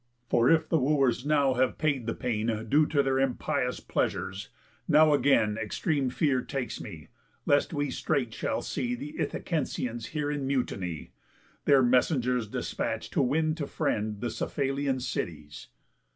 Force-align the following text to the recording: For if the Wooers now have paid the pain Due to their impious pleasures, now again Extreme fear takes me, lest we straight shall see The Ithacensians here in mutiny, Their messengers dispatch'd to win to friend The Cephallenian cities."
For 0.31 0.49
if 0.49 0.67
the 0.67 0.79
Wooers 0.79 1.27
now 1.27 1.53
have 1.53 1.77
paid 1.77 2.07
the 2.07 2.15
pain 2.15 2.65
Due 2.67 2.87
to 2.87 3.03
their 3.03 3.19
impious 3.19 3.79
pleasures, 3.79 4.49
now 4.87 5.13
again 5.13 5.59
Extreme 5.59 6.09
fear 6.09 6.41
takes 6.41 6.81
me, 6.81 7.09
lest 7.45 7.71
we 7.71 7.91
straight 7.91 8.33
shall 8.33 8.63
see 8.63 8.95
The 8.95 9.15
Ithacensians 9.19 10.07
here 10.07 10.31
in 10.31 10.47
mutiny, 10.47 11.11
Their 11.65 11.83
messengers 11.83 12.47
dispatch'd 12.47 13.13
to 13.13 13.21
win 13.21 13.53
to 13.53 13.67
friend 13.67 14.21
The 14.21 14.31
Cephallenian 14.31 14.99
cities." 15.01 15.67